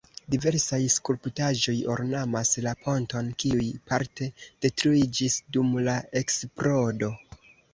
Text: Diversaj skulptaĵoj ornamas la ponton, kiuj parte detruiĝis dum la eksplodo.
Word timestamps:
Diversaj 0.33 0.77
skulptaĵoj 0.93 1.75
ornamas 1.95 2.53
la 2.67 2.73
ponton, 2.85 3.29
kiuj 3.45 3.67
parte 3.91 4.31
detruiĝis 4.67 5.39
dum 5.59 5.79
la 5.91 5.97
eksplodo. 6.25 7.13